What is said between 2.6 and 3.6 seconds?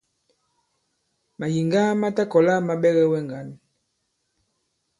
ma ɓɛgɛ wɛ ŋgǎn.